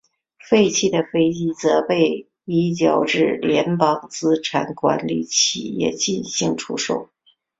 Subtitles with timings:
[0.39, 7.11] 废弃的飞机则被移交至联邦资产管理企业进行出售。